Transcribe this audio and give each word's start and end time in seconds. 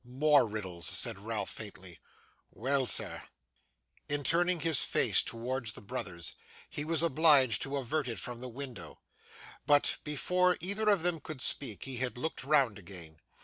'More 0.03 0.47
riddles!' 0.47 0.87
said 0.87 1.19
Ralph, 1.19 1.51
faintly. 1.51 1.99
'Well, 2.49 2.87
sir?' 2.87 3.21
In 4.09 4.23
turning 4.23 4.61
his 4.61 4.83
face 4.83 5.21
towards 5.21 5.73
the 5.73 5.81
brothers 5.83 6.33
he 6.71 6.83
was 6.83 7.03
obliged 7.03 7.61
to 7.61 7.77
avert 7.77 8.07
it 8.07 8.17
from 8.17 8.39
the 8.39 8.49
window; 8.49 8.99
but, 9.67 9.99
before 10.03 10.57
either 10.59 10.89
of 10.89 11.03
them 11.03 11.19
could 11.19 11.39
speak, 11.39 11.83
he 11.83 11.97
had 11.97 12.17
looked 12.17 12.43
round 12.43 12.79
again. 12.79 13.19